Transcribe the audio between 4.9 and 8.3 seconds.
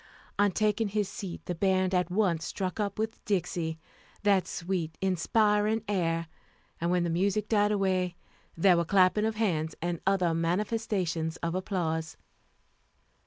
inspiring air; and when the music died away,